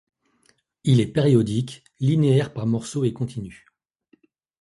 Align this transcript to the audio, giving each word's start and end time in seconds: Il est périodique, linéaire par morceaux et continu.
Il 0.83 0.99
est 0.99 1.05
périodique, 1.13 1.83
linéaire 1.99 2.53
par 2.53 2.65
morceaux 2.65 3.03
et 3.03 3.13
continu. 3.13 3.67